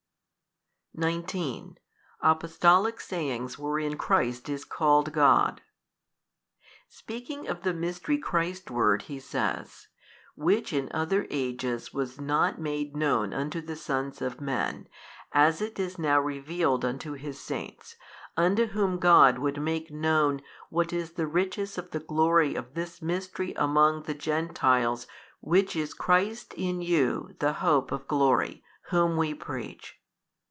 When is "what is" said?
20.69-21.13